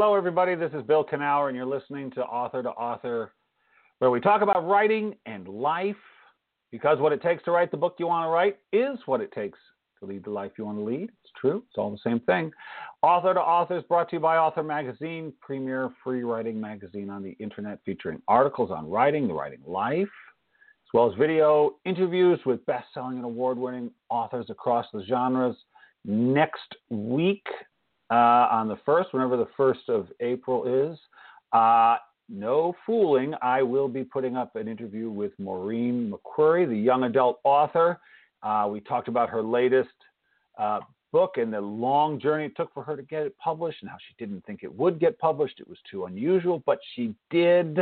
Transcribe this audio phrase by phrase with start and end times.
[0.00, 0.54] Hello, everybody.
[0.54, 3.32] This is Bill Kenower, and you're listening to Author to Author,
[3.98, 5.96] where we talk about writing and life.
[6.70, 9.32] Because what it takes to write the book you want to write is what it
[9.32, 9.58] takes
[9.98, 11.10] to lead the life you want to lead.
[11.24, 11.64] It's true.
[11.66, 12.52] It's all the same thing.
[13.02, 17.24] Author to Author is brought to you by Author Magazine, premier free writing magazine on
[17.24, 22.64] the internet featuring articles on writing, the writing life, as well as video interviews with
[22.66, 25.56] best-selling and award-winning authors across the genres.
[26.04, 27.42] Next week,
[28.10, 30.98] uh, on the first, whenever the first of April is.
[31.52, 31.96] Uh,
[32.28, 37.40] no fooling, I will be putting up an interview with Maureen McQuerry, the young adult
[37.42, 37.98] author.
[38.42, 39.88] Uh, we talked about her latest
[40.58, 40.80] uh,
[41.12, 43.96] book and the long journey it took for her to get it published and how
[44.06, 45.58] she didn't think it would get published.
[45.58, 47.78] It was too unusual, but she did.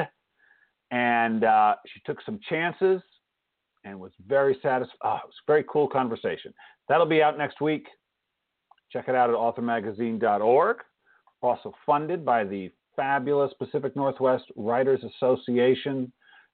[0.92, 3.02] And uh, she took some chances
[3.84, 4.96] and was very satisfied.
[5.02, 6.54] Oh, it was a very cool conversation.
[6.88, 7.88] That'll be out next week.
[8.92, 10.76] Check it out at authormagazine.org.
[11.42, 16.10] Also funded by the fabulous Pacific Northwest Writers Association,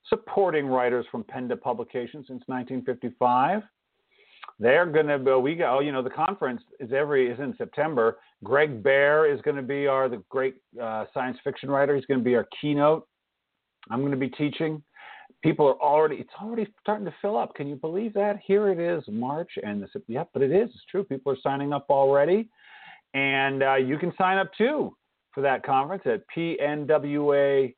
[0.09, 3.63] supporting writers from pen to publication since 1955.
[4.59, 7.55] They're going to be, we go, oh you know, the conference is every, is in
[7.57, 8.19] September.
[8.45, 11.95] Greg Bear is going to be our, the great uh, science fiction writer.
[11.95, 13.07] He's going to be our keynote.
[13.91, 14.83] I'm going to be teaching
[15.43, 17.55] people are already it's already starting to fill up.
[17.55, 18.41] Can you believe that?
[18.45, 21.05] Here it is march and the yep but it is it's true.
[21.05, 22.49] People are signing up already.
[23.15, 24.97] And uh, you can sign up too
[25.33, 27.75] for that conference at pnwa.org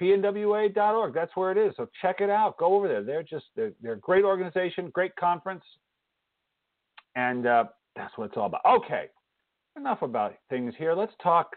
[0.00, 1.72] pnwa.org that's where it is.
[1.76, 2.56] So check it out.
[2.58, 3.02] Go over there.
[3.02, 5.64] They're just they're, they're a great organization great conference.
[7.14, 7.64] And uh,
[7.94, 8.62] that's what it's all about.
[8.66, 9.08] Okay
[9.76, 10.94] enough about things here.
[10.94, 11.56] Let's talk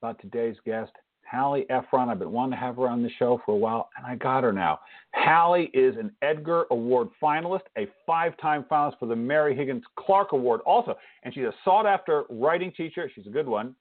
[0.00, 0.90] about today's guest
[1.30, 2.08] Hallie Ephron.
[2.08, 4.44] I've been wanting to have her on the show for a while, and I got
[4.44, 4.80] her now.
[5.14, 10.32] Hallie is an Edgar Award finalist, a five time finalist for the Mary Higgins Clark
[10.32, 10.96] Award, also.
[11.22, 13.10] And she's a sought after writing teacher.
[13.14, 13.74] She's a good one.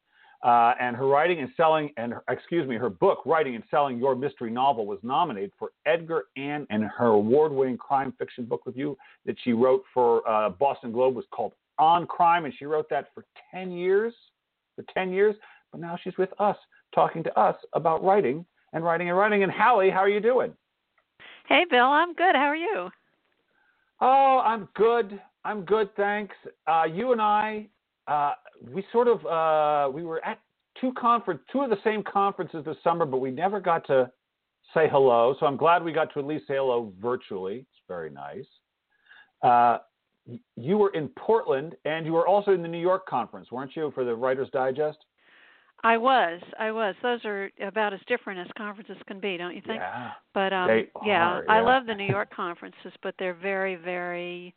[0.44, 4.00] Uh, and her writing and selling, and her, excuse me, her book, Writing and Selling
[4.00, 8.62] Your Mystery Novel, was nominated for Edgar Ann, and her award winning crime fiction book
[8.66, 12.90] review that she wrote for uh, Boston Globe was called On Crime, and she wrote
[12.90, 14.14] that for 10 years.
[14.76, 15.36] For 10 years,
[15.72, 16.56] but now she's with us
[16.94, 19.44] talking to us about writing and writing and writing.
[19.44, 20.54] And Hallie, how are you doing?
[21.48, 22.36] Hey, Bill, I'm good.
[22.36, 22.90] How are you?
[24.00, 25.20] Oh, I'm good.
[25.44, 26.36] I'm good, thanks.
[26.68, 27.68] Uh, you and I,
[28.08, 28.34] uh,
[28.72, 30.40] we sort of uh, we were at
[30.80, 34.12] two conference, two of the same conferences this summer, but we never got to
[34.74, 35.36] say hello.
[35.40, 37.60] So I'm glad we got to at least say hello virtually.
[37.60, 38.46] It's very nice.
[39.44, 39.80] Uh,
[40.56, 43.92] you were in Portland, and you were also in the New York conference, weren't you,
[43.94, 45.00] for the Writers Digest?
[45.84, 46.96] I was, I was.
[47.02, 49.80] Those are about as different as conferences can be, don't you think?
[49.80, 50.12] Yeah.
[50.34, 53.76] But um they yeah, are, yeah, I love the New York conferences, but they're very,
[53.76, 54.54] very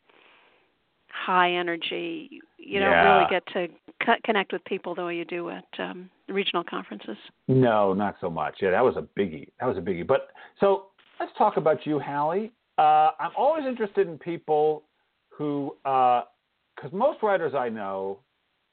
[1.09, 2.41] high energy.
[2.57, 3.67] You don't really get to
[4.05, 7.17] co- connect with people the way you do at um regional conferences.
[7.47, 8.57] No, not so much.
[8.61, 9.49] Yeah, that was a biggie.
[9.59, 10.05] That was a biggie.
[10.05, 10.87] But so
[11.19, 12.51] let's talk about you, Hallie.
[12.77, 14.83] Uh, I'm always interested in people
[15.29, 18.19] who, because most writers I know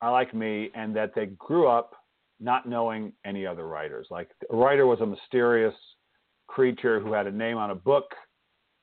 [0.00, 1.94] are like me, and that they grew up
[2.42, 4.06] not knowing any other writers.
[4.10, 5.75] Like a writer was a mysterious
[6.48, 8.06] creature who had a name on a book,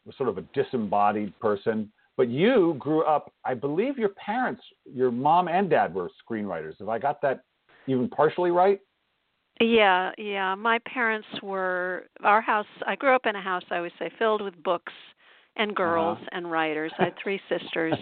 [0.05, 1.91] was sort of a disembodied person.
[2.17, 6.73] But you grew up, I believe your parents, your mom and dad were screenwriters.
[6.79, 7.41] Have I got that
[7.87, 8.79] even partially right?
[9.61, 10.55] Yeah, yeah.
[10.55, 12.65] My parents were our house.
[12.87, 13.63] I grew up in a house.
[13.69, 14.93] I always say filled with books
[15.57, 16.29] and girls Uh-huh.
[16.31, 16.91] and writers.
[16.97, 17.95] I had three sisters,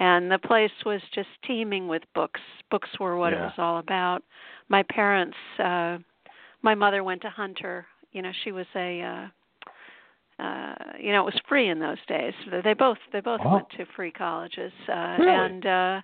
[0.00, 2.40] and the place was just teeming with books.
[2.70, 4.22] Books were what it was all about.
[4.68, 5.36] My parents.
[5.58, 5.98] uh
[6.62, 7.86] My mother went to Hunter.
[8.12, 9.02] You know, she was a.
[9.02, 9.26] uh
[10.42, 12.34] uh you know it was free in those days
[12.64, 13.54] they both they both Oh.
[13.54, 15.30] went to free colleges uh Really?
[15.30, 16.00] and uh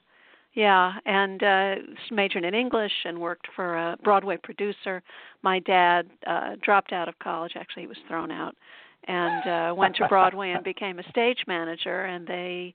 [0.55, 1.75] yeah, and uh
[2.13, 5.03] majored in English and worked for a Broadway producer.
[5.43, 8.55] My dad uh dropped out of college, actually he was thrown out,
[9.09, 12.75] and uh went to Broadway and became a stage manager and they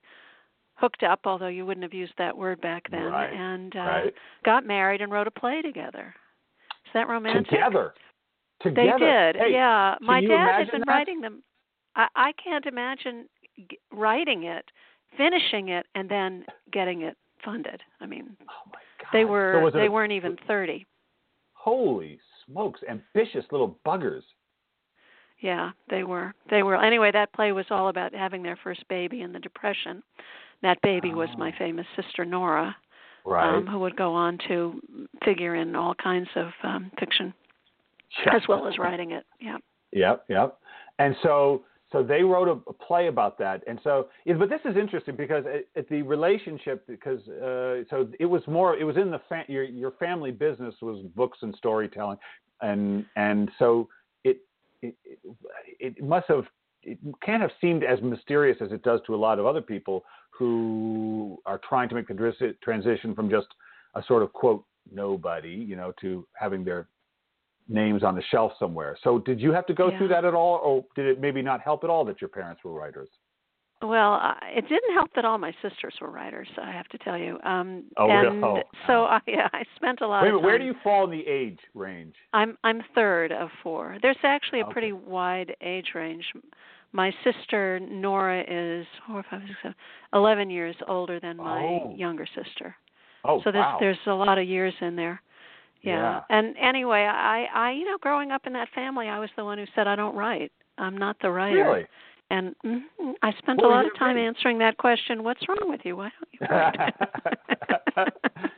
[0.75, 4.13] hooked up, although you wouldn't have used that word back then, Right, and uh right.
[4.43, 6.13] got married and wrote a play together.
[6.85, 7.47] Is that romantic?
[7.49, 7.93] Together.
[8.61, 8.91] Together.
[8.99, 9.35] They did.
[9.35, 9.95] Hey, yeah.
[10.01, 10.87] My dad had been that?
[10.91, 11.43] writing them.
[11.95, 13.27] I I can't imagine
[13.69, 14.65] g- writing it,
[15.17, 17.81] finishing it and then getting it funded.
[18.01, 19.09] I mean, Oh my God.
[19.13, 20.85] they were it they a- weren't even 30.
[21.53, 22.81] Holy smokes!
[22.89, 24.21] Ambitious little buggers.
[25.41, 26.33] Yeah, they were.
[26.49, 26.81] They were.
[26.81, 30.01] Anyway, that play was all about having their first baby in the depression.
[30.61, 31.57] That baby was my Oh.
[31.57, 32.75] famous sister Nora,
[33.25, 33.55] Right.
[33.55, 34.81] um, who would go on to
[35.23, 37.33] figure in all kinds of um fiction
[38.25, 38.35] Yeah.
[38.35, 39.25] as well as writing it.
[39.39, 39.57] Yeah.
[39.91, 40.59] Yep, yep.
[40.99, 44.75] And so, so they wrote a, a, play about that, and so but this is
[44.75, 49.09] interesting because it, it, the relationship because uh, so it was more it was in
[49.11, 52.17] the fa- your your family business was books and storytelling,
[52.61, 53.87] and and so
[54.23, 54.37] it
[54.81, 54.95] it,
[55.79, 56.45] it must have
[56.85, 60.03] it can't have seemed as mysterious as it does to a lot of other people
[60.29, 63.47] who are trying to make the transition from just
[63.95, 66.87] a sort of quote nobody, you know, to having their
[67.67, 68.97] names on the shelf somewhere.
[69.03, 69.97] So did you have to go yeah.
[69.97, 72.63] through that at all, or did it maybe not help at all that your parents
[72.63, 73.09] were writers?
[73.81, 76.47] Well, uh, it didn't help that all my sisters were writers.
[76.61, 77.37] I have to tell you.
[77.43, 80.23] Um, oh, and oh, so I, yeah, I spent a lot.
[80.23, 80.45] Wait of time.
[80.45, 82.15] Where do you fall in the age range?
[82.33, 83.97] I'm I'm third of four.
[84.01, 84.73] There's actually a okay.
[84.73, 86.23] pretty wide age range.
[86.95, 89.75] My sister Nora is four, five, six, seven,
[90.13, 91.93] eleven years older than my oh.
[91.93, 92.73] younger sister.
[93.25, 93.77] Oh, so there's wow.
[93.81, 95.21] there's a lot of years in there.
[95.81, 96.21] Yeah.
[96.29, 96.37] yeah.
[96.37, 99.57] And anyway, I I you know growing up in that family, I was the one
[99.57, 100.53] who said I don't write.
[100.77, 101.65] I'm not the writer.
[101.65, 101.85] Really?
[102.31, 102.81] And mm,
[103.21, 105.21] I spent what a lot of time answering that question.
[105.21, 105.97] What's wrong with you?
[105.97, 106.93] Why don't you write?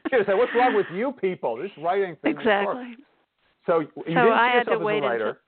[0.26, 1.58] Said, "What's wrong with you people?
[1.58, 2.98] This writing thing." exactly.
[3.66, 5.28] So you so didn't I see had to wait a writer.
[5.30, 5.42] until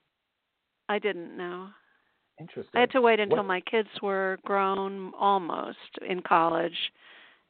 [0.90, 1.68] I didn't know.
[2.40, 2.72] Interesting.
[2.78, 6.92] I had to wait until What- my kids were grown almost in college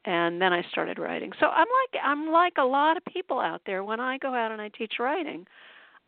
[0.04, 1.32] and then I started writing.
[1.38, 4.50] So I'm like I'm like a lot of people out there when I go out
[4.50, 5.46] and I teach writing.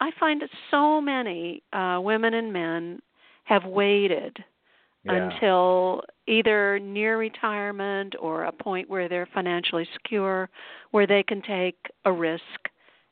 [0.00, 3.00] I find that so many uh women and men
[3.44, 4.43] have waited
[5.05, 5.31] yeah.
[5.31, 10.49] until either near retirement or a point where they're financially secure
[10.93, 12.69] where they can take a risk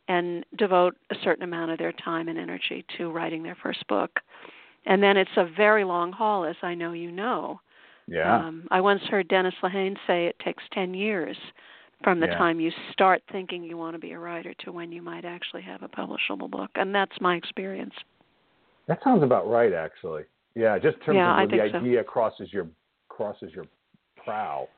[0.09, 4.21] and devote a certain amount of their time and energy to writing their first book.
[4.87, 7.61] And then it's a very long haul as I know you know.
[8.07, 8.47] Yeah.
[8.47, 11.37] Um, I once heard Dennis Lehane say it takes 10 years
[12.03, 12.39] from the Yeah.
[12.39, 15.63] time you start thinking you want to be a writer to when you might actually
[15.63, 16.71] have a publishable book.
[16.75, 17.95] And that's my experience.
[18.87, 20.25] That sounds about right, actually.
[20.55, 21.79] Yeah, just in terms Yeah, of when the think so.
[21.79, 22.69] idea crosses your
[23.09, 23.67] crosses your
[24.17, 24.69] prow.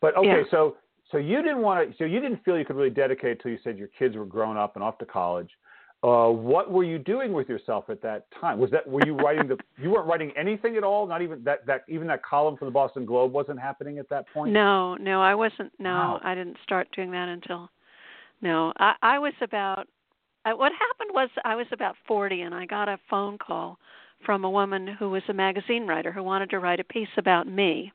[0.00, 0.44] But okay, Yeah.
[0.50, 0.76] so
[1.10, 1.96] so you didn't want to.
[1.96, 4.56] So you didn't feel you could really dedicate until you said your kids were grown
[4.56, 5.50] up and off to college.
[6.02, 8.58] Uh, what were you doing with yourself at that time?
[8.58, 9.58] Was that were you writing the?
[9.76, 11.06] You weren't writing anything at all.
[11.06, 14.24] Not even that that even that column for the Boston Globe wasn't happening at that
[14.32, 14.52] point.
[14.52, 15.72] No, no, I wasn't.
[15.78, 16.20] No, Wow.
[16.24, 17.68] I didn't start doing that until.
[18.40, 19.88] No, I, I was about.
[20.46, 23.78] I, what happened was I was about 40 and I got a phone call
[24.24, 27.46] from a woman who was a magazine writer who wanted to write a piece about
[27.46, 27.92] me.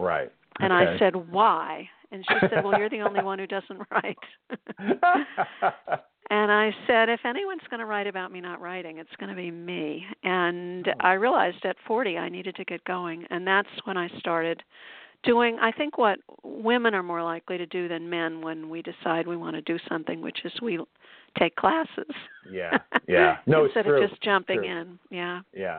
[0.00, 0.32] Right.
[0.58, 4.18] And I said, "Why?" And she said, "Well, you're the only one who doesn't write."
[6.30, 9.36] and I said, "If anyone's going to write about me not writing, it's going to
[9.36, 10.92] be me." And Oh.
[11.00, 14.62] I realized at 40 I needed to get going, and that's when I started
[15.22, 19.26] doing I think what women are more likely to do than men when we decide
[19.26, 20.78] we want to do something, which is we
[21.38, 22.14] take classes.
[22.50, 22.78] yeah.
[23.08, 23.36] Yeah.
[23.46, 24.98] No, it's instead of just jumping in.
[25.10, 25.40] Yeah.
[25.52, 25.78] Yeah.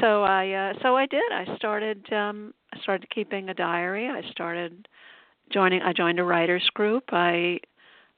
[0.00, 1.30] So I uh so I did.
[1.32, 4.08] I started um I started keeping a diary.
[4.08, 4.88] I started
[5.50, 7.04] joining I joined a writers group.
[7.12, 7.60] I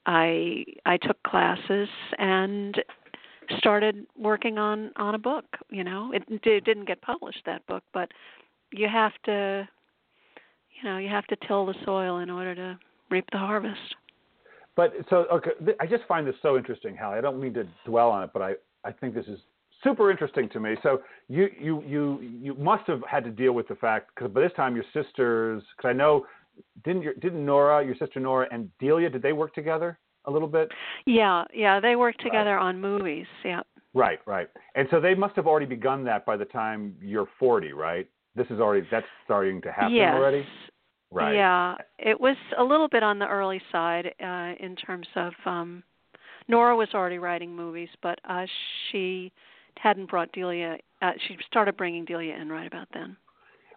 [0.09, 1.89] I I took classes
[2.19, 2.75] and
[3.59, 6.13] started working on on a book, you know.
[6.13, 8.11] It, it didn't get published that book, but
[8.73, 9.69] you have to
[10.83, 12.79] you know, you have to till the soil in order to
[13.11, 13.81] reap the harvest.
[14.77, 17.19] But so okay, I just find this so interesting, Hallie.
[17.19, 19.39] I don't mean to dwell on it, but I, I think this is
[19.83, 20.77] super interesting to me.
[20.83, 24.41] So you you you you must have had to deal with the fact because by
[24.41, 26.25] this time your sisters, because I know
[26.85, 30.49] didn't your didn't Nora, your sister Nora, and Delia, did they work together a little
[30.49, 30.69] bit?
[31.07, 33.27] Yeah, yeah, they worked together on movies.
[33.45, 33.62] Yeah.
[33.95, 34.49] Right, right.
[34.75, 38.09] And so they must have already begun that by the time you're 40, right?
[38.35, 40.15] This is already that's starting to happen yes.
[40.15, 40.47] already.
[41.11, 41.35] Right.
[41.35, 45.83] Yeah, it was a little bit on the early side uh, in terms of um,
[46.49, 48.45] Nora was already writing movies, but uh,
[48.91, 49.33] she
[49.79, 50.77] hadn't brought Delia.
[51.00, 53.17] Uh, she started bringing Delia in right about then.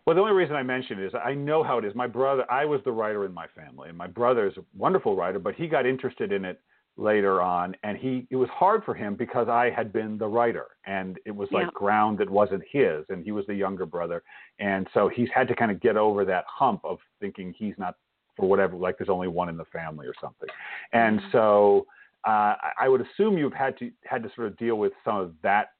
[0.06, 1.94] Well, the only reason I mention it is I know how it is.
[1.94, 5.16] My brother, I was the writer in my family, and my brother is a wonderful
[5.16, 6.60] writer, but he got interested in it
[6.98, 10.68] later on, and he it was hard for him because I had been the writer,
[10.86, 11.72] and it was like Yeah.
[11.74, 14.24] ground that wasn't his, and he was the younger brother,
[14.60, 17.96] and so he's had to kind of get over that hump of thinking he's not
[18.36, 20.50] for whatever, like there's only one in the family or something,
[20.94, 21.32] and Mhm.
[21.32, 21.88] so
[22.24, 25.18] uh, I- I would assume you've had to had to sort of deal with some
[25.18, 25.72] of that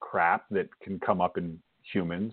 [0.00, 2.32] crap that can come up in humans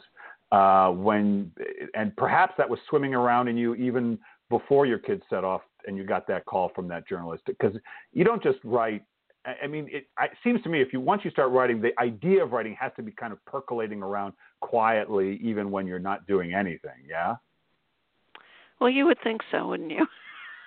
[0.51, 1.51] uh, when
[1.93, 4.17] and perhaps that was swimming around in you even
[4.49, 7.75] before your kids set off and you got that call from that journalist because
[8.13, 9.03] you don't just write
[9.63, 12.43] I mean, it, it seems to me if you once you start writing, the idea
[12.43, 16.53] of writing has to be kind of percolating around quietly, even when you're not doing
[16.53, 17.05] anything.
[17.07, 17.35] Yeah.
[18.81, 20.05] Well, you would think so, wouldn't you?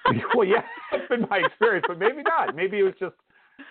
[0.34, 2.56] well, yeah, that's been my experience, but maybe not.
[2.56, 3.14] Maybe it was just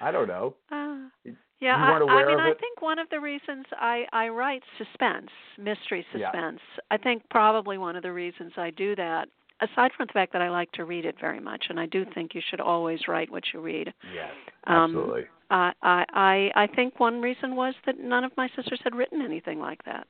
[0.02, 0.56] I don't know.
[0.72, 5.30] Uh, Yeah, I, I mean, I think one of the reasons I I write suspense,
[5.58, 6.32] mystery Yeah.
[6.32, 6.62] suspense.
[6.90, 9.28] I think probably one of the reasons I do that,
[9.62, 12.06] aside from the fact that I like to read it very much, and I do
[12.14, 13.94] think you should always write what you read.
[14.14, 14.32] Yes,
[14.68, 15.26] Um, absolutely.
[15.50, 19.22] I I I I think one reason was that none of my sisters had written
[19.22, 20.08] anything like that.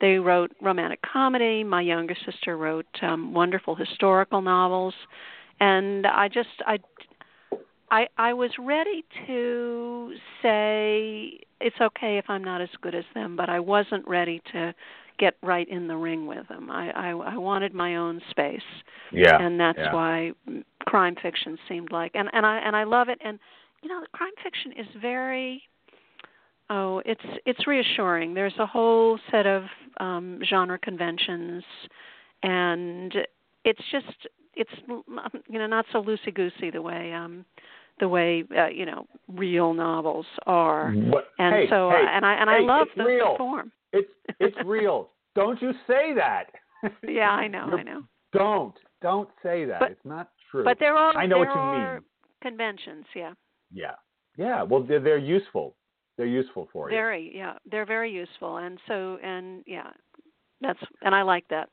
[0.00, 1.62] They wrote romantic comedy.
[1.64, 4.94] My younger sister wrote um wonderful historical novels,
[5.60, 6.78] and I just I
[7.90, 13.36] I I was ready to say it's okay if I'm not as good as them,
[13.36, 14.74] but I wasn't ready to
[15.18, 16.70] get right in the ring with them.
[16.70, 18.60] I I, I wanted my own space
[19.12, 19.94] yeah, and that's yeah.
[19.94, 20.32] why
[20.86, 23.38] crime fiction seemed like and and I and I love it and
[23.82, 25.62] you know crime fiction is very
[26.70, 29.64] oh it's it's reassuring there's a whole set of
[29.98, 31.62] um genre conventions
[32.42, 33.14] and
[33.64, 34.70] it's just it's
[35.48, 37.44] you know not so loosey goosey the way um
[38.00, 42.24] the way uh, you know real novels are What, and hey, so hey, uh, and
[42.26, 43.36] I and I love the, real.
[43.38, 45.10] form It's it's real.
[45.34, 46.46] Don't you say that.
[47.06, 48.02] yeah I know You're- I know
[48.32, 49.80] Don't don't say that.
[49.80, 50.64] But- it's not true.
[50.64, 52.04] but there are I know there what you are mean.
[52.42, 53.32] conventions yeah
[53.72, 53.94] Yeah,
[54.36, 54.62] yeah.
[54.62, 55.76] Well, they're they're useful.
[56.16, 56.96] They're useful for you.
[56.96, 59.90] Very, yeah, they're very useful, and so and yeah,
[60.60, 61.68] that's and I like that.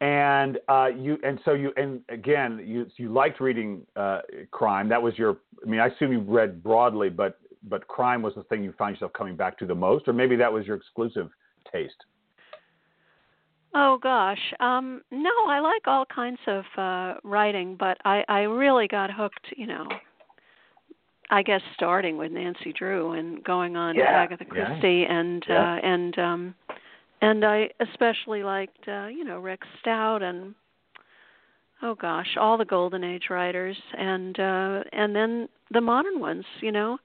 [0.00, 4.20] And uh, you and so you and again you you liked reading uh,
[4.52, 4.88] crime.
[4.88, 5.38] That was your.
[5.64, 8.94] I mean, I assume you read broadly, but but crime was the thing you find
[8.94, 11.28] yourself coming back to the most, or maybe that was your exclusive
[11.72, 11.96] taste.
[13.74, 18.86] Oh gosh, um, no, I like all kinds of uh writing, but I I really
[18.86, 19.88] got hooked, you know.
[21.30, 24.64] I guess starting with Nancy Drew and going on to Yeah, Agatha yeah.
[24.64, 25.74] Christie and Yeah.
[25.74, 26.54] uh and um
[27.20, 30.54] and I especially liked uh, you know, Rex Stout and
[31.82, 36.72] oh gosh, all the golden age writers and uh and then the modern ones, you
[36.72, 36.98] know.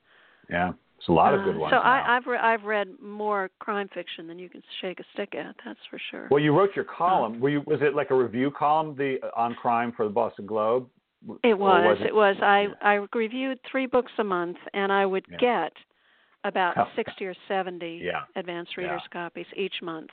[0.50, 1.72] Yeah, it's a lot of Uh, good ones.
[1.72, 1.84] So now.
[1.84, 5.56] I, I've re- I've read more crime fiction than you can shake a stick at.
[5.66, 6.28] That's for sure.
[6.32, 7.40] Well, you wrote your column.
[7.40, 7.62] Were you?
[7.66, 10.88] Was it like a review column, the on crime for the Boston Globe?
[11.44, 11.98] it Or was.
[12.02, 12.08] it?
[12.08, 12.36] It was.
[12.42, 15.38] I I reviewed three books a month, and I would Yeah.
[15.38, 15.74] get
[16.44, 16.90] about Oh.
[16.96, 18.24] sixty or seventy Yeah.
[18.36, 18.84] advanced Yeah.
[18.84, 20.12] readers copies each month,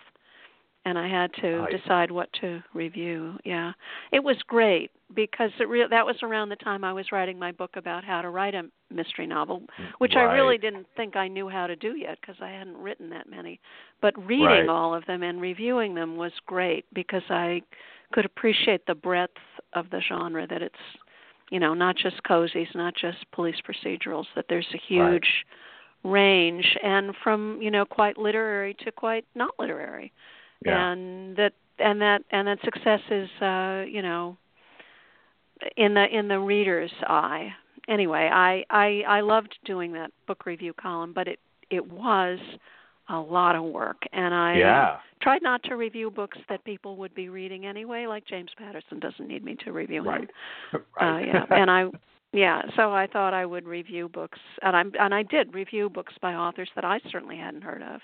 [0.85, 1.71] and I had to Nice.
[1.73, 3.39] decide what to review.
[3.45, 3.73] Yeah,
[4.13, 7.51] it was great because it re- that was around the time I was writing my
[7.53, 9.69] book about how to write a mystery novel,
[9.99, 13.11] which I really didn't think I knew how to do yet because I hadn't written
[13.11, 13.61] that many.
[14.01, 14.69] But reading Right.
[14.69, 17.63] all of them and reviewing them was great because I
[18.13, 19.39] could appreciate the breadth
[19.73, 20.81] of the genre that it's
[21.51, 25.45] you know, not just cozies, not just police procedurals, that there's a huge
[26.05, 30.13] range and from, you know, quite literary to quite not literary.
[30.65, 30.93] Yeah.
[30.93, 34.37] And that and that and that success is uh, you know,
[35.77, 37.51] in the in the reader's eye.
[37.89, 41.39] Anyway, I I I loved doing that book review column, but it
[41.71, 42.39] it was
[43.09, 44.97] a lot of work and I yeah.
[45.21, 49.27] tried not to review books that people would be reading anyway, like James Patterson doesn't
[49.27, 50.07] need me to review him.
[50.09, 50.31] Right.
[50.73, 51.27] Uh, right.
[51.27, 51.87] yeah, and I
[52.33, 56.15] yeah, so I thought I would review books and I and I did review books
[56.21, 58.01] by authors that I certainly hadn't heard of.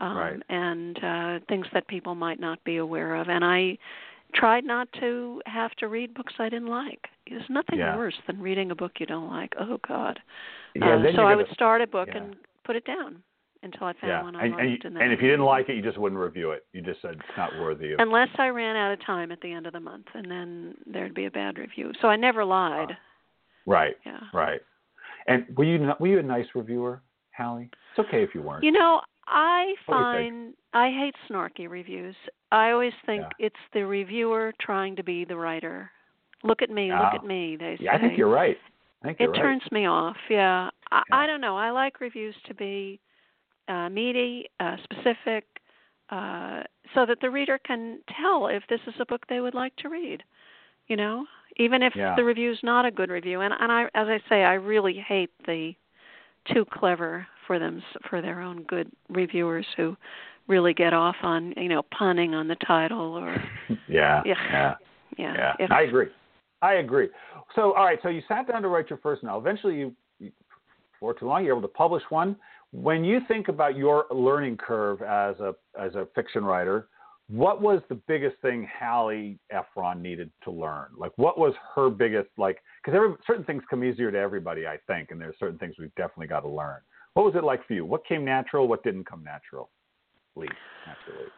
[0.00, 0.42] Um Right.
[0.48, 3.78] and uh things that people might not be aware of and I
[4.34, 7.08] tried not to have to read books I didn't like.
[7.28, 7.96] There's nothing Yeah.
[7.96, 9.54] worse than reading a book you don't like.
[9.58, 10.20] Oh god.
[10.74, 10.94] yeah.
[10.96, 12.18] Uh, so you're I would start a book yeah.
[12.18, 13.22] and put it down
[13.62, 14.22] until I found Yeah.
[14.22, 15.82] one I And, liked and, you- and then and if you didn't like it, you
[15.82, 16.64] just wouldn't review it.
[16.72, 17.98] You just said it's not worthy of.
[18.00, 21.12] unless I ran out of time at the end of the month, and then there'd
[21.14, 21.92] be a bad review.
[22.00, 22.96] So I never lied.
[23.68, 23.96] Right.
[24.04, 24.20] Yeah.
[24.32, 24.60] Right.
[25.26, 27.00] And were you were you a nice reviewer,
[27.36, 27.70] Hallie?
[27.96, 28.64] It's okay if you weren't.
[28.64, 30.32] You know, I What do you think?
[30.34, 32.16] find I hate snarky reviews.
[32.50, 33.46] I always think Yeah.
[33.46, 35.90] it's the reviewer trying to be the writer.
[36.44, 37.04] Look at me, Ah.
[37.04, 37.56] look at me.
[37.56, 37.84] They say.
[37.84, 38.58] yeah, I think you're right.
[39.02, 39.40] I think it right.
[39.40, 40.16] turns me off.
[40.30, 40.70] Yeah.
[40.90, 41.16] I, Yeah.
[41.20, 41.56] I don't know.
[41.56, 43.00] I like reviews to be
[43.68, 45.44] uh, meaty, uh, specific,
[46.10, 46.62] uh,
[46.94, 49.88] so that the reader can tell if this is a book they would like to
[49.90, 50.22] read.
[50.86, 52.14] You know, even if Yeah.
[52.16, 53.40] the review's not a good review.
[53.40, 55.74] And and I, as I say, I really hate the
[56.52, 59.96] too clever for them for their own good reviewers who
[60.46, 63.36] really get off on you know punning on the title or
[63.88, 64.22] yeah.
[64.24, 64.34] Yeah.
[64.34, 64.74] Yeah.
[65.18, 65.34] yeah.
[65.34, 66.08] Yeah, if- I agree.
[66.60, 67.08] I agree.
[67.54, 67.98] So, all right.
[68.02, 69.40] So you sat down to write your first novel.
[69.40, 70.32] Eventually, you, you
[70.98, 72.34] for too long, you're able to publish one.
[72.72, 76.88] When you think about your learning curve as a as a fiction writer,
[77.28, 80.88] what was the biggest thing Hallie Ephron needed to learn?
[80.96, 82.62] Like, what was her biggest like?
[82.84, 86.28] Because certain things come easier to everybody, I think, and there's certain things we've definitely
[86.28, 86.80] got to learn.
[87.14, 87.84] What was it like for you?
[87.84, 88.66] What came natural?
[88.66, 89.70] What didn't come natural?
[90.36, 91.28] Naturally.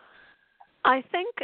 [0.84, 1.34] I think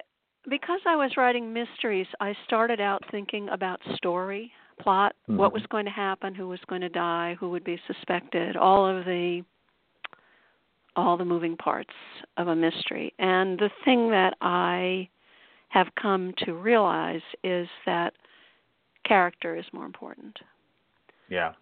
[0.49, 5.55] because I was writing mysteries, I started out thinking about story, plot, what Mhm.
[5.55, 9.05] was going to happen, who was going to die, who would be suspected, all of
[9.07, 9.43] the
[10.97, 11.93] all the moving parts
[12.37, 13.12] of a mystery.
[13.19, 15.09] And the thing that I
[15.69, 18.15] have come to realize is that
[19.05, 20.37] character is more important.
[21.29, 21.53] Yeah.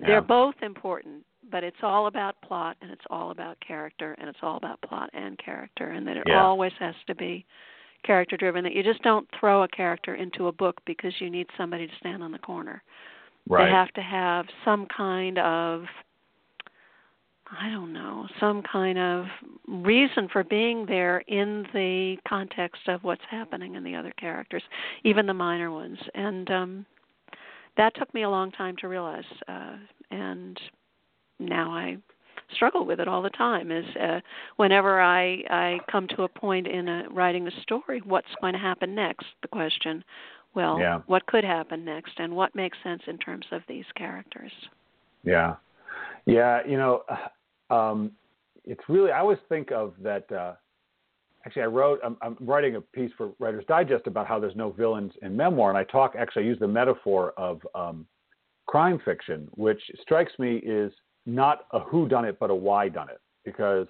[0.00, 0.06] yeah.
[0.06, 4.38] They're both important, but it's all about plot and it's all about character and it's
[4.42, 6.42] all about plot and character and that it yeah.
[6.42, 7.44] always has to be
[8.04, 11.46] character driven that you just don't throw a character into a book because you need
[11.56, 12.82] somebody to stand on the corner.
[13.48, 13.64] Right.
[13.64, 15.84] They have to have some kind of
[17.50, 19.26] I don't know, some kind of
[19.68, 24.62] reason for being there in the context of what's happening in the other characters,
[25.04, 25.98] even the minor ones.
[26.14, 26.86] And um
[27.76, 29.76] that took me a long time to realize uh
[30.10, 30.58] and
[31.38, 31.98] now I
[32.54, 34.20] struggle with it all the time is uh
[34.56, 38.58] whenever I I come to a point in a, writing a story, what's going to
[38.58, 39.26] happen next?
[39.42, 40.02] The question,
[40.54, 41.00] well, yeah.
[41.06, 44.52] what could happen next and what makes sense in terms of these characters?
[45.24, 45.56] Yeah.
[46.26, 47.02] Yeah, you know,
[47.70, 48.12] um,
[48.64, 50.30] it's really I always think of that.
[50.30, 50.54] Uh,
[51.46, 52.00] actually, I wrote.
[52.04, 55.70] I'm, I'm, writing a piece for Writer's Digest about how there's no villains in memoir,
[55.70, 56.14] and I talk.
[56.18, 58.06] Actually, I use the metaphor of um,
[58.66, 60.92] crime fiction, which strikes me is
[61.26, 63.86] not a who done it, but a why done it, because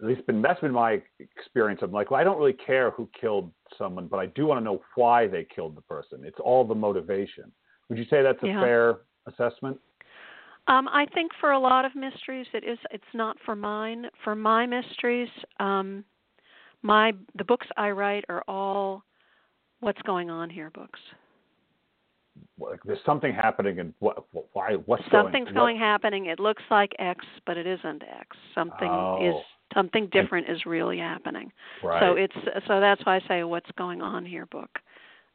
[0.00, 1.80] at least been that's been my experience.
[1.82, 4.64] I'm like, well, I don't really care who killed someone, but I do want to
[4.64, 6.20] know why they killed the person.
[6.24, 7.50] It's all the motivation.
[7.88, 8.60] Would you say that's a yeah.
[8.60, 9.78] fair assessment?
[10.68, 12.78] Um, I think for a lot of mysteries, it is.
[12.90, 14.06] It's not for mine.
[14.24, 15.28] For my mysteries,
[15.60, 16.04] um,
[16.82, 19.04] my the books I write are all
[19.80, 20.98] what's going on here books.
[22.58, 24.24] Like there's something happening, and what?
[24.52, 24.74] Why?
[24.86, 26.26] What's Something's going, going happening.
[26.26, 28.36] It looks like X, but it isn't X.
[28.54, 29.18] Something oh.
[29.22, 29.34] is
[29.74, 31.52] something different is really happening.
[31.82, 32.00] Right.
[32.00, 32.34] So it's
[32.66, 34.70] so that's why I say what's going on here book.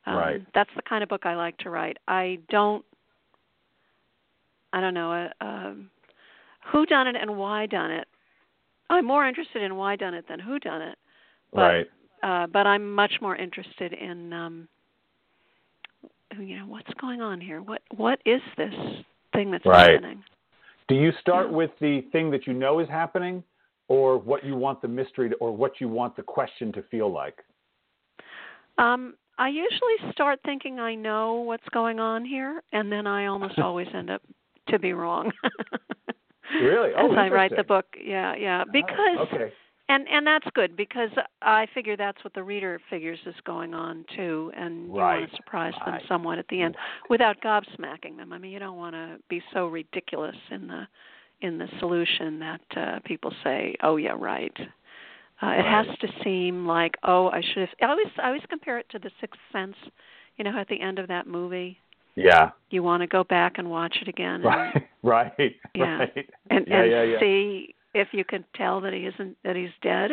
[0.05, 0.45] Um, right.
[0.53, 1.97] That's the kind of book I like to write.
[2.07, 2.83] I don't
[4.73, 5.75] I don't know, a, a
[6.71, 8.07] who done it and why done it.
[8.89, 10.97] I'm more interested in why done it than who done it.
[11.53, 11.87] But, right.
[12.23, 14.67] Uh, but I'm much more interested in um
[16.39, 17.61] you know what's going on here.
[17.61, 18.73] What what is this
[19.33, 19.91] thing that's right.
[19.91, 20.23] happening?
[20.87, 21.55] Do you start yeah.
[21.55, 23.43] with the thing that you know is happening,
[23.87, 27.11] or what you want the mystery, to, or what you want the question to feel
[27.11, 27.39] like?
[28.77, 33.59] Um, I usually start thinking I know what's going on here, and then I almost
[33.59, 34.21] always end up
[34.71, 35.31] to be wrong.
[36.61, 36.91] really?
[36.97, 39.53] Oh, As I write the book, yeah, yeah, because oh, okay.
[39.89, 41.09] and and that's good because
[41.41, 45.35] I figure that's what the reader figures is going on too, and you want to
[45.35, 45.99] surprise right.
[45.99, 46.75] them somewhat at the end
[47.09, 48.33] without gobsmacking them.
[48.33, 50.87] I mean, you don't want to be so ridiculous in the
[51.41, 54.55] in the solution that uh, people say, "Oh yeah, right."
[55.41, 55.59] Uh, right.
[55.59, 58.87] It has to seem like, "Oh, I should have." I always I always compare it
[58.91, 59.75] to The Sixth Sense.
[60.37, 61.77] You know, at the end of that movie,
[62.15, 62.51] yeah.
[62.69, 64.35] You want to go back and watch it again.
[64.35, 64.87] And, right.
[65.03, 65.55] Right.
[65.73, 65.97] Yeah.
[65.97, 66.29] Right.
[66.51, 67.19] And yeah, and yeah, yeah.
[67.19, 70.11] see if you can tell that he isn't that he's dead.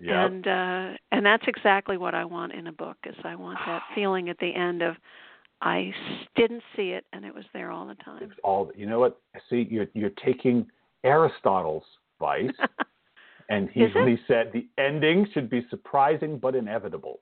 [0.00, 0.30] Yep.
[0.30, 3.82] And uh and that's exactly what I want in a book is I want that
[3.94, 4.94] feeling at the end of
[5.62, 5.92] I
[6.36, 8.30] didn't see it and it was there all the time.
[8.44, 9.20] All you know what?
[9.48, 10.66] See, you're you're taking
[11.02, 11.84] Aristotle's
[12.20, 12.54] advice
[13.48, 17.20] and he he said the ending should be surprising but inevitable.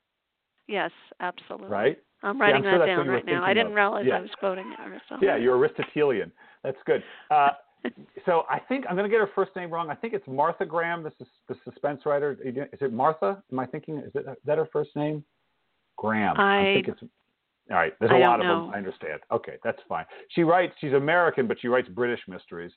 [0.67, 1.69] Yes, absolutely.
[1.69, 1.99] Right?
[2.23, 3.45] I'm writing yeah, I'm sure that down right now.
[3.45, 4.17] I didn't realize yeah.
[4.17, 5.19] I was quoting Aristotle.
[5.27, 6.33] Yeah, you're Aristotelian.
[6.65, 7.03] That's good.
[7.31, 7.51] Uh,
[8.27, 9.91] so I think I'm going to get her first name wrong.
[9.91, 11.13] I think it's Martha Graham, the,
[11.49, 12.37] the suspense writer.
[12.45, 13.43] Is it Martha?
[13.53, 13.99] Am I thinking?
[13.99, 15.25] Is, it, is that her first name?
[15.97, 16.39] Graham.
[16.39, 17.03] I, I think it's.
[17.71, 18.63] All right, there's a I lot of know.
[18.63, 18.75] them.
[18.75, 19.21] I understand.
[19.31, 20.07] Okay, that's fine.
[20.31, 20.73] She writes.
[20.81, 22.73] She's American, but she writes British mysteries.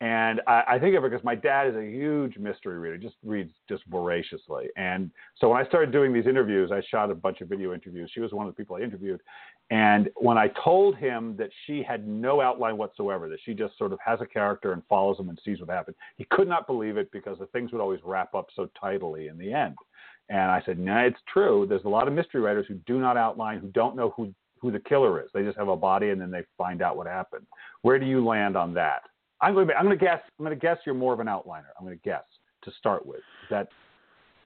[0.00, 3.14] And I, I think of it because my dad is a huge mystery reader, just
[3.24, 4.66] reads just voraciously.
[4.76, 8.10] And so when I started doing these interviews, I shot a bunch of video interviews.
[8.12, 9.20] She was one of the people I interviewed.
[9.70, 13.92] And when I told him that she had no outline whatsoever, that she just sort
[13.92, 16.96] of has a character and follows him and sees what happens, he could not believe
[16.96, 19.76] it because the things would always wrap up so tidily in the end.
[20.28, 21.66] And I said, no, nah, it's true.
[21.68, 24.70] There's a lot of mystery writers who do not outline, who don't know who, who
[24.70, 25.30] the killer is.
[25.32, 27.46] They just have a body and then they find out what happened.
[27.82, 29.02] Where do you land on that?
[29.40, 31.26] I'm going to I'm going to guess I'm going to guess you're more of an
[31.26, 31.64] outliner.
[31.78, 32.24] I'm going to guess
[32.62, 33.18] to start with.
[33.18, 33.68] Is that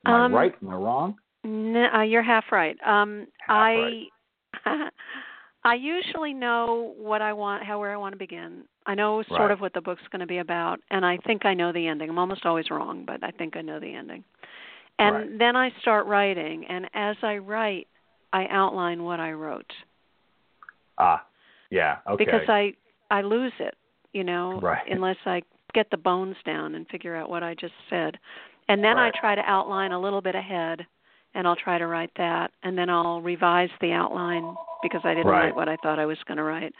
[0.07, 0.55] am Um, I right?
[0.63, 1.17] Am I wrong?
[1.45, 2.77] No, you're half right.
[2.85, 4.05] Um, Half I
[5.65, 8.65] I usually know what I want, how where I want to begin.
[8.87, 9.51] I know sort Right.
[9.51, 12.09] of what the book's going to be about, and I think I know the ending.
[12.09, 14.25] I'm almost always wrong, but I think I know the ending.
[14.99, 15.39] And Right.
[15.39, 17.87] then I start writing, and as I write,
[18.33, 19.73] I outline what I wrote
[20.99, 21.25] Ah,
[21.71, 21.99] yeah.
[22.07, 22.25] Okay.
[22.25, 22.75] because I
[23.11, 23.75] I lose it,
[24.13, 24.83] you know, Right.
[24.91, 25.43] unless I
[25.75, 28.19] get the bones down and figure out what I just said.
[28.69, 29.13] And then Right.
[29.15, 30.87] I try to outline a little bit ahead
[31.35, 35.27] and I'll try to write that and then I'll revise the outline because I didn't
[35.27, 35.47] Right.
[35.47, 36.75] write what I thought I was going to write.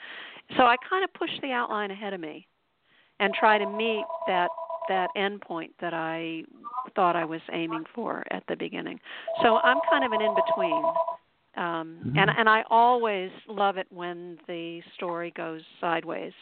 [0.57, 2.47] So I kind of push the outline ahead of me
[3.21, 4.49] and try to meet that
[4.89, 6.45] that end point that I
[6.95, 8.99] thought I was aiming for at the beginning.
[9.43, 10.85] So I'm kind of an in between.
[11.57, 12.19] Um Mm-hmm.
[12.19, 16.33] and and I always love it when the story goes sideways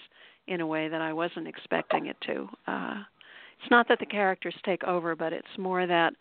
[0.49, 2.49] in a way that I wasn't expecting it to.
[2.67, 3.03] Uh
[3.61, 6.13] it's not that the characters take over, but it's more that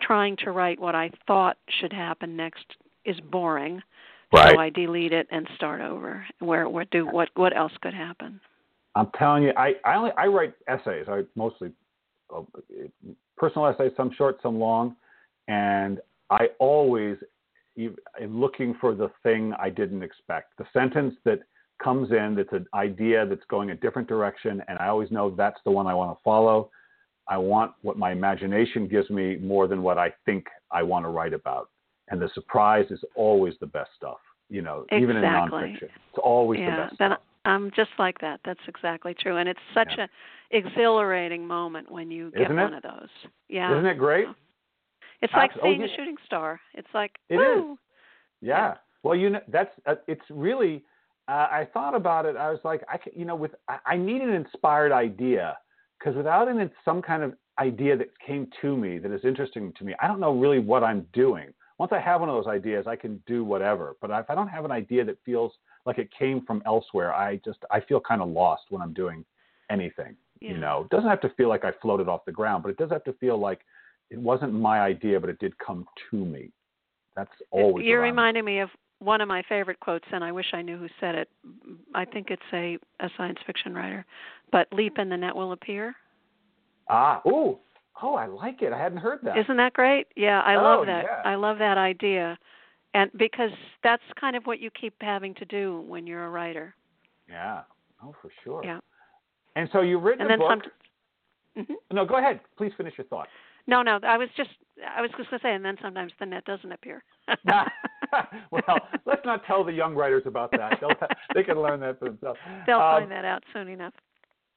[0.00, 2.64] trying to write what I thought should happen next
[3.04, 3.80] is boring.
[4.32, 4.52] Right.
[4.52, 6.26] So I delete it and start over.
[6.40, 8.40] Where what do what what else could happen?
[8.96, 11.06] I'm telling you, I, I only I write essays.
[11.08, 11.70] I mostly
[12.34, 12.42] uh,
[13.36, 14.96] personal essays, some short, some long,
[15.48, 16.00] and
[16.30, 17.16] I always
[17.78, 21.40] am looking for the thing I didn't expect, the sentence that
[21.84, 25.60] comes in that's an idea that's going a different direction, and I always know that's
[25.64, 26.70] the one I want to follow.
[27.28, 31.08] I want what my imagination gives me more than what I think I want to
[31.10, 31.68] write about,
[32.08, 34.18] and the surprise is always the best stuff.
[34.50, 35.58] You know, even in Exactly.
[35.62, 36.94] nonfiction, it's always the best.
[36.98, 37.20] then stuff.
[37.46, 38.40] I'm just like that.
[38.44, 40.04] That's exactly true, and it's such Yeah.
[40.04, 42.62] a exhilarating moment when you get Isn't it?
[42.62, 43.08] one of those.
[43.48, 44.26] Yeah, Isn't it great?
[45.22, 45.86] It's like oh, seeing yeah.
[45.86, 46.60] a shooting star.
[46.74, 47.40] It's like It is.
[47.40, 47.78] woo.
[48.40, 48.54] Yeah.
[48.56, 48.74] Yeah.
[49.02, 50.84] Well, you know, that's uh, it's really.
[51.26, 52.36] Uh, I thought about it.
[52.36, 55.56] I was like, I, ca- you know, with I, I need an inspired idea
[55.98, 59.84] because without an some kind of idea that came to me that is interesting to
[59.84, 61.48] me, I don't know really what I'm doing.
[61.78, 63.96] Once I have one of those ideas, I can do whatever.
[64.00, 65.52] But if I don't have an idea that feels
[65.86, 69.24] like it came from elsewhere, I just I feel kind of lost when I'm doing
[69.70, 70.16] anything.
[70.40, 70.50] Yeah.
[70.50, 72.76] You know, it doesn't have to feel like I floated off the ground, but it
[72.76, 73.60] does have to feel like
[74.10, 76.50] it wasn't my idea, but it did come to me.
[77.16, 77.86] That's always.
[77.86, 78.68] You're reminding me of
[79.00, 81.28] one of my favorite quotes, and I wish I knew who said it.
[81.94, 84.04] I think it's a a science fiction writer,
[84.52, 85.94] but leap and the net will appear.
[86.88, 87.58] Ah, ooh,
[88.02, 88.72] oh, I like it.
[88.72, 89.36] I hadn't heard that.
[89.38, 90.06] Isn't that great?
[90.16, 91.04] Yeah, I Oh, love that.
[91.04, 91.22] yeah.
[91.24, 92.38] I love that idea.
[92.94, 93.50] And because
[93.82, 96.74] that's kind of what you keep having to do when you're a writer.
[97.28, 97.62] yeah.
[98.02, 98.62] Oh, for sure.
[98.64, 98.80] Yeah.
[99.56, 100.62] And so you've written And a book.
[101.56, 101.76] some Mhm.
[101.92, 102.40] No, go ahead.
[102.56, 103.28] Please finish your thought.
[103.66, 104.50] No, no, I was just
[104.94, 107.02] I was just going to say and then sometimes the net doesn't appear.
[108.50, 110.78] well, let's not tell the young writers about that.
[110.80, 110.90] They'll,
[111.34, 112.38] they can learn that for themselves.
[112.66, 113.94] They'll Um, find that out soon enough.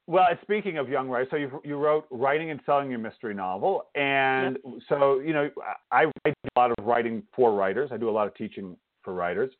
[0.06, 3.88] Well, speaking of young writers, so you you wrote writing and selling your mystery novel,
[3.94, 5.50] and so you know
[5.92, 7.90] I I write a lot of writing for writers.
[7.92, 9.52] I do a lot of teaching for writers,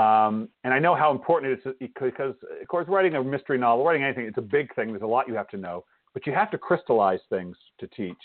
[0.00, 3.84] um, and I know how important it is because, of course, writing a mystery novel,
[3.84, 4.88] writing anything, it's a big thing.
[4.90, 5.84] There's a lot you have to know,
[6.14, 8.16] but you have to crystallize things to teach.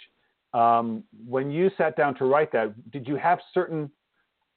[0.53, 3.91] Um, when you sat down to write that, did you have certain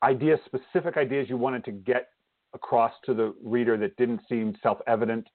[0.03, 2.09] ideas, specific ideas you wanted to get
[2.55, 5.27] across to the reader that didn't seem self-evident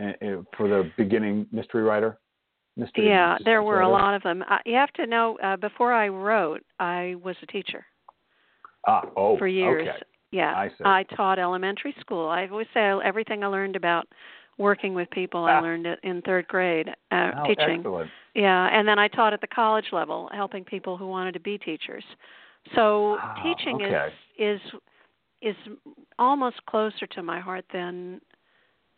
[0.00, 2.18] uh, uh, for the beginning mystery writer?
[2.76, 4.42] Mystery Yeah, there were a lot of them.
[4.64, 7.84] You have to know uh, before I wrote, I was a teacher
[8.86, 9.88] Ah, oh, for years.
[9.88, 9.98] Okay.
[10.32, 11.14] Yeah, I see.
[11.14, 12.28] taught elementary school.
[12.28, 14.08] I always say everything I learned about
[14.58, 15.60] working with people, I Ah.
[15.60, 17.80] learned it in third grade uh, Oh, teaching.
[17.80, 18.10] Excellent.
[18.34, 21.58] Yeah, and then I taught at the college level, helping people who wanted to be
[21.58, 22.04] teachers.
[22.74, 24.08] So Ah, teaching okay.
[24.38, 24.60] is
[25.42, 25.56] is is
[26.18, 28.20] almost closer to my heart than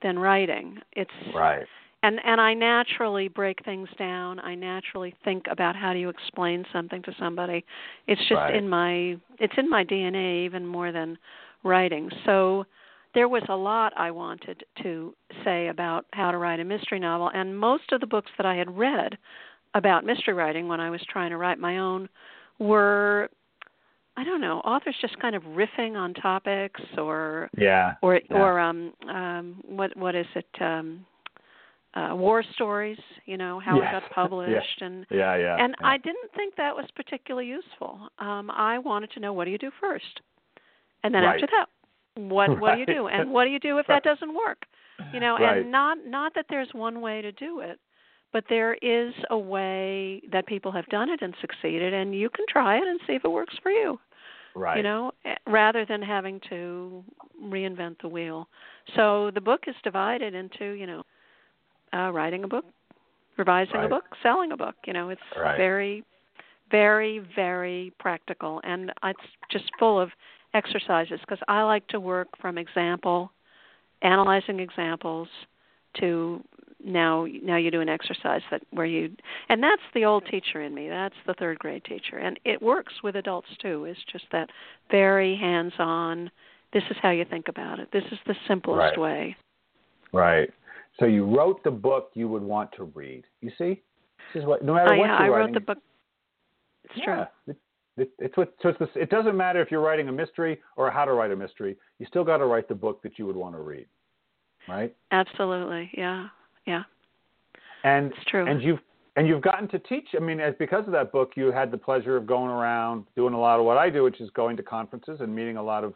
[0.03, 0.79] than writing.
[0.93, 1.67] It's Right.
[2.03, 4.39] and and I naturally break things down.
[4.41, 7.65] I naturally think about how do you explain something to somebody.
[8.07, 8.55] It's just Right.
[8.55, 11.19] in my it's in my DNA even more than
[11.65, 12.11] writing.
[12.27, 12.67] So
[13.15, 17.31] there was a lot I wanted to say about how to write a mystery novel
[17.33, 19.17] and most of the books that I had read
[19.75, 22.09] about mystery writing when I was trying to write my own
[22.59, 23.29] were
[24.17, 27.95] I don't know, authors just kind of riffing on topics or Yeah.
[28.03, 28.37] or Yeah.
[28.37, 31.05] or um um what what is it um
[31.95, 35.37] uh war stories you know how it got published and Yeah.
[35.37, 35.57] Yeah.
[35.63, 35.87] and yeah.
[35.87, 39.59] i didn't think that was particularly useful um i wanted to know what do you
[39.59, 40.21] do first
[41.05, 41.35] and then Right.
[41.43, 41.69] after that
[42.21, 44.67] what what do you do and what do you do if that doesn't work
[45.13, 45.59] you know Right.
[45.59, 47.79] and not not that there's one way to do it
[48.35, 52.45] but there is a way that people have done it and succeeded and you can
[52.49, 53.99] try it and see if it works for you
[54.55, 54.77] right.
[54.77, 57.03] you know eh, rather than having to
[57.43, 58.47] reinvent the wheel
[58.97, 61.03] so the book is divided into you know
[61.95, 62.67] uh writing a book
[63.39, 63.87] revising Right.
[63.87, 65.57] a book selling a book you know it's Right.
[65.57, 66.05] very
[66.71, 69.21] very very practical and it's
[69.51, 70.11] just full of
[70.55, 73.31] exercises because i like to work from example
[74.03, 75.29] analyzing examples
[76.01, 76.43] to
[76.85, 79.11] now now you do an exercise that where you
[79.49, 82.93] and that's the old teacher in me that's the third grade teacher and it works
[83.03, 84.51] with adults too it's just that
[84.91, 86.31] very hands on
[86.73, 88.99] this is how you think about it this is the simplest Right.
[88.99, 89.37] way
[90.15, 90.49] Right.
[91.01, 93.25] So you wrote the book you would want to read.
[93.41, 93.83] You see,
[94.33, 95.55] this is what no matter I, what Oh, yeah, you're I wrote writing.
[95.55, 95.79] the book
[96.85, 97.27] it's true yeah.
[97.49, 97.57] It,
[97.97, 100.91] it, it's what so it's this, it doesn't matter if you're writing a mystery or
[100.91, 101.77] how to write a mystery.
[101.99, 103.87] You still got to write the book that you would want to read,
[104.69, 104.95] right?
[105.11, 106.29] absolutely yeah
[106.67, 106.83] yeah
[107.83, 108.81] And it's true and you've
[109.17, 110.09] and you've gotten to teach.
[110.17, 113.33] I mean, as because of that book, you had the pleasure of going around doing
[113.33, 115.85] a lot of what I do, which is going to conferences and meeting a lot
[115.85, 115.95] of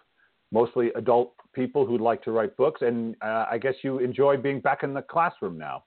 [0.52, 2.82] mostly adult people who'd like to write books.
[2.82, 5.84] And uh, I guess you enjoy being back in the classroom now.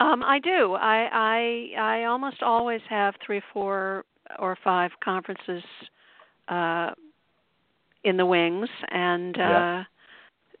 [0.00, 0.74] Um, I do.
[0.74, 4.04] I, I I almost always have three, four,
[4.38, 5.62] or five conferences
[6.48, 6.90] uh,
[8.04, 9.84] in the wings, and uh, yeah.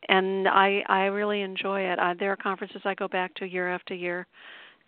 [0.08, 1.98] And I I really enjoy it.
[1.98, 4.26] I, there are conferences I go back to year after year,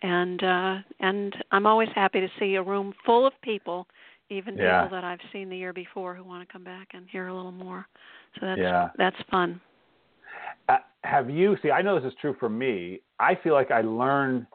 [0.01, 3.87] and uh, and I'm always happy to see a room full of people,
[4.29, 4.83] even Yeah.
[4.83, 7.35] people that I've seen the year before who want to come back and hear a
[7.35, 7.85] little more.
[8.39, 8.89] So that's Yeah.
[8.97, 9.61] that's fun.
[10.69, 11.71] Uh, have you see?
[11.71, 13.01] I know this is true for me.
[13.19, 14.47] I feel like I learn.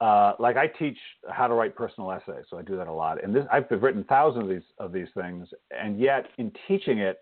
[0.00, 0.98] Uh, like I teach
[1.30, 3.22] how to write personal essays, so I do that a lot.
[3.22, 7.18] And this, I've written thousands of these of these things, and yet in teaching it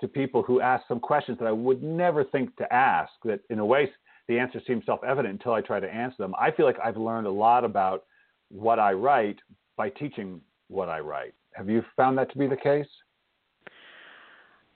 [0.00, 3.58] to people who ask some questions that I would never think to ask, that in
[3.58, 3.90] a way
[4.28, 6.34] the answer seems self-evident until I try to answer them.
[6.38, 8.04] I feel like I've learned a lot about
[8.48, 9.38] what I write
[9.76, 11.34] by teaching what I write.
[11.54, 12.86] Have you found that to be the case?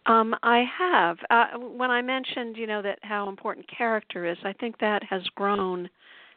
[0.07, 1.17] Um, I have.
[1.31, 5.23] Uh, when I mentioned, you know, that how important character is, I think that has
[5.35, 5.89] grown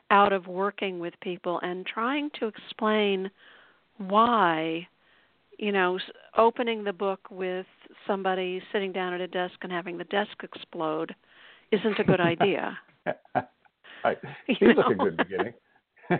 [0.09, 3.29] out of working with people and trying to explain
[3.97, 4.87] why,
[5.57, 5.97] you know,
[6.37, 7.65] opening the book with
[8.05, 11.15] somebody sitting down at a desk and having the desk explode
[11.71, 12.77] isn't a good idea.
[14.03, 14.17] Right.
[14.47, 15.53] You Seems like a good beginning.
[16.09, 16.17] I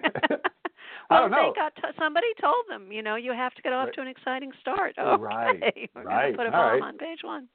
[1.10, 1.54] well, don't know.
[1.56, 3.94] they got t- somebody told them, you know, you have to get off Right.
[3.96, 4.96] to an exciting start.
[4.98, 6.82] Oh, Okay, right, we're right, put a bomb right.
[6.82, 7.48] on page one.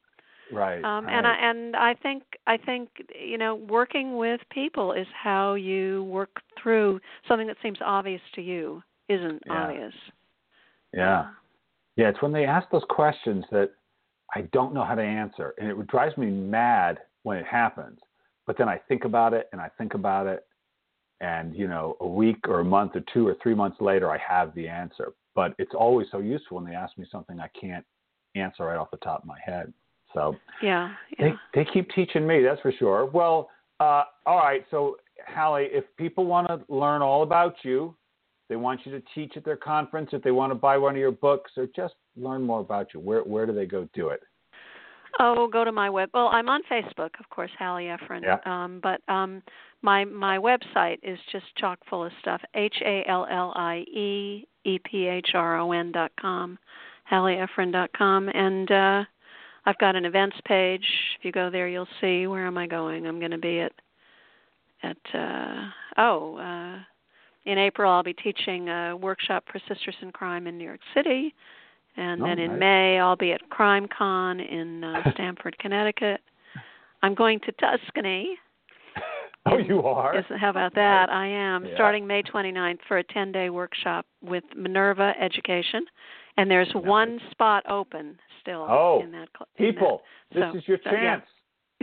[0.52, 0.84] Right.
[0.84, 5.54] um and i and i think i think you know working with people is how
[5.54, 9.52] you work through something that seems obvious to you isn't Yeah.
[9.62, 9.94] obvious
[10.92, 11.28] yeah.
[11.96, 13.70] Yeah, it's when they ask those questions that
[14.34, 17.98] I don't know how to answer, and it drives me mad when it happens.
[18.46, 20.44] But then I think about it and I think about it,
[21.20, 24.18] and you know, a week or a month or two or three months later, I
[24.18, 25.12] have the answer.
[25.34, 27.84] But it's always so useful when they ask me something I can't
[28.34, 29.72] answer right off the top of my head.
[30.14, 33.06] So yeah yeah they they keep teaching me, that's for sure.
[33.06, 33.48] Well,
[33.80, 34.64] uh, all right.
[34.70, 37.94] So Hallie, if people want to learn all about you,
[38.52, 40.98] they want you to teach at their conference, if they want to buy one of
[40.98, 44.20] your books, or just learn more about you, where where do they go do it?
[45.20, 48.22] oh go to my web well i'm on facebook of course hallie Ephron.
[48.22, 48.38] Yeah.
[48.46, 49.42] um but um
[49.82, 54.48] my my website is just chock full of stuff h a l l i e
[54.64, 56.58] e p h r o n dot com
[57.10, 59.04] hallieephron dot com and uh
[59.66, 60.86] I've got an events page.
[61.18, 63.06] If you go there, you'll see where am I going.
[63.06, 63.72] I'm going to be at
[64.82, 66.78] at uh, oh uh,
[67.44, 67.90] in April.
[67.90, 71.34] I'll be teaching a workshop for Sisters in Crime in New York City,
[71.96, 72.60] and Oh, then in nice.
[72.60, 76.20] May I'll be at Crime Con in uh, Stamford, Connecticut.
[77.02, 78.36] I'm going to Tuscany.
[79.44, 80.14] Oh, you are.
[80.14, 81.10] Yes, how about that?
[81.10, 81.74] I am Yeah.
[81.74, 85.84] starting May 29th for a 10-day workshop with Minerva Education,
[86.36, 89.28] and there's one spot open still Oh, in that.
[89.36, 89.72] cl- in that.
[89.74, 90.02] People,
[90.32, 91.20] this is your so, yeah.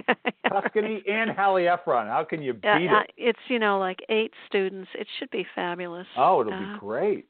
[0.49, 2.07] Tuscany and Hallie Ephron.
[2.07, 3.11] How can you beat uh, it?
[3.17, 4.89] it's you know like eight students.
[4.97, 6.07] It should be fabulous.
[6.17, 7.25] Oh, it'll Uh, be great.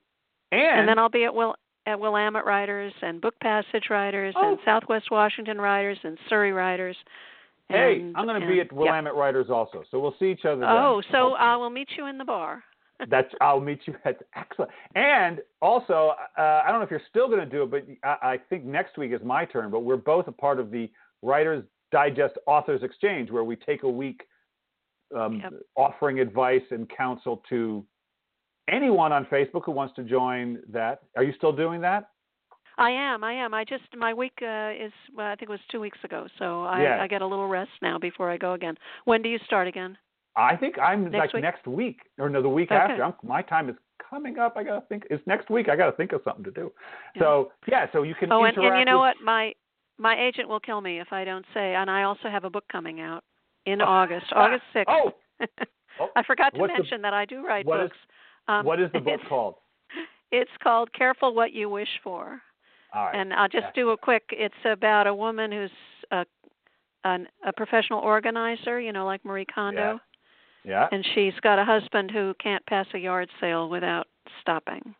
[0.52, 1.56] And, And then I'll be at Will
[1.86, 4.62] at Willamette Writers and Book Passage Writers and Oh.
[4.66, 6.98] Southwest Washington Writers and Surrey Writers.
[7.70, 8.78] hey, and- I'm going to be and- at yeah.
[8.80, 10.62] Willamette Writers also, so we'll see each other.
[10.62, 10.70] then.
[10.70, 11.34] Oh, so.
[11.36, 12.64] I will meet you in the bar.
[13.10, 14.72] That's I'll meet you at excellent.
[14.96, 18.34] And also, uh, I don't know if you're still going to do it, but I,
[18.34, 19.72] I think next week is my turn.
[19.72, 20.90] But we're both a part of the
[21.22, 24.22] Writers Digest Authors Exchange, where we take a week
[25.16, 25.54] um, Yep.
[25.76, 27.84] offering advice and counsel to
[28.70, 31.00] anyone on Facebook who wants to join that.
[31.16, 32.10] Are you still doing that?
[32.78, 33.24] I am.
[33.24, 33.54] I am.
[33.54, 36.64] I just my week uh, is well, I think it was two weeks ago, so
[36.64, 37.02] I, Yeah.
[37.02, 38.76] I get a little rest now before I go again.
[39.06, 39.98] When do you start again?
[40.36, 41.44] I think I'm Next like week?
[41.44, 42.80] next week, or no, the week Okay.
[42.80, 43.04] after.
[43.04, 43.76] I'm, my time is
[44.10, 44.54] coming up.
[44.56, 45.04] I gotta think.
[45.10, 45.68] It's next week.
[45.68, 46.72] I gotta think of something to do.
[47.16, 47.22] Yeah.
[47.22, 49.26] So yeah, so you can Oh, and, and you know with what?
[49.26, 49.54] My
[50.00, 51.76] my agent will kill me if I don't say.
[51.76, 53.24] And I also have a book coming out
[53.66, 53.86] in Oh.
[53.86, 54.90] August, August sixth.
[54.90, 55.12] Oh,
[56.00, 57.98] Oh, I forgot to what's the- mention that I do write what is- books.
[58.48, 59.56] um, what is the book it's, called?
[60.32, 62.40] It's called Careful What You Wish For.
[62.94, 63.16] All right.
[63.16, 64.24] And I'll just do a quick.
[64.32, 65.72] It's about a woman who's
[66.12, 66.26] a
[67.04, 70.00] an, a professional organizer, you know, like Marie Kondo,
[70.66, 70.72] yeah.
[70.72, 70.88] yeah.
[70.92, 74.06] and she's got a husband who can't pass a yard sale without
[74.42, 74.94] stopping.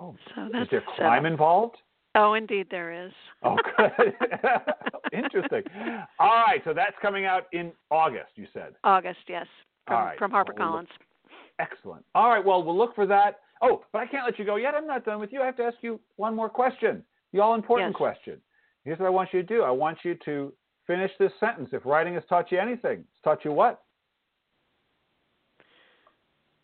[0.00, 1.76] Oh, So is that's there crime involved?
[2.14, 3.12] Oh, indeed there is.
[3.46, 4.14] Oh, good.
[5.12, 5.62] Interesting.
[6.18, 6.62] All right.
[6.64, 8.30] So that's coming out in August.
[8.36, 8.74] You said.
[8.82, 9.46] August, yes,
[9.86, 10.18] from All right.
[10.18, 10.86] from Well, we'll HarperCollins.
[11.58, 12.04] Excellent.
[12.14, 12.42] All right.
[12.42, 13.40] Well, we'll look for that.
[13.60, 14.74] Oh, but I can't let you go yet.
[14.74, 15.42] I'm not done with you.
[15.42, 17.04] I have to ask you one more question.
[17.34, 17.96] The all important Yes.
[17.98, 18.40] question.
[18.84, 19.62] Here's what I want you to do.
[19.62, 20.52] I want you to
[20.86, 21.68] finish this sentence.
[21.72, 23.82] If writing has taught you anything, it's taught you what?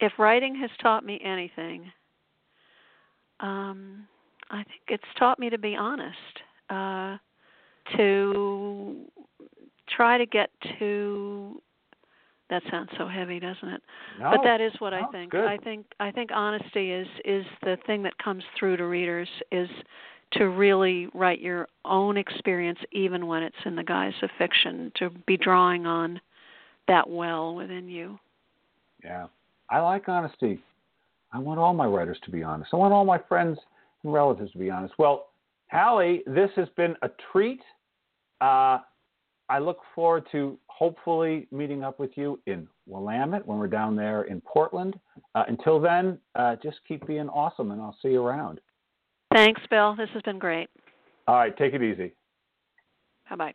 [0.00, 1.92] if writing has taught me anything,
[3.40, 4.06] um,
[4.50, 6.16] I think it's taught me to be honest,
[6.68, 7.16] uh,
[7.96, 8.96] to
[9.96, 11.60] try to get to.
[12.50, 13.80] That sounds so heavy, doesn't it?
[14.18, 15.30] No, but that is what no, I think.
[15.30, 15.46] good.
[15.46, 19.68] I think I think honesty is is the thing that comes through to readers is
[20.32, 25.10] to really write your own experience even when it's in the guise of fiction to
[25.26, 26.20] be drawing on
[26.88, 28.18] that well within you.
[29.02, 29.26] Yeah.
[29.70, 30.60] I like honesty.
[31.32, 32.70] I want all my writers to be honest.
[32.72, 33.58] I want all my friends
[34.04, 34.94] and relatives to be honest.
[34.98, 35.26] Well,
[35.70, 37.60] Hallie, this has been a treat.
[38.40, 38.78] Uh,
[39.48, 44.22] I look forward to hopefully meeting up with you in Willamette when we're down there
[44.22, 44.98] in Portland.
[45.34, 48.60] Uh, until then, uh, just keep being awesome, and I'll see you around.
[49.32, 49.94] Thanks, Bill.
[49.96, 50.68] This has been great.
[51.28, 52.12] All right, take it easy.
[53.28, 53.54] Bye bye.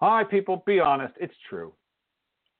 [0.00, 1.14] All right, people, be honest.
[1.20, 1.72] It's true.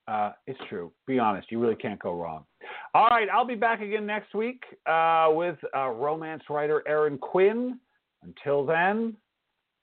[0.08, 0.92] Uh, it's true.
[1.06, 1.50] Be honest.
[1.50, 2.44] You really can't go wrong.
[2.92, 7.78] All right, I'll be back again next week uh, with uh, romance writer Aaron Quinn.
[8.22, 9.16] Until then,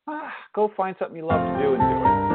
[0.07, 2.26] ah, go find something you love to do and do it.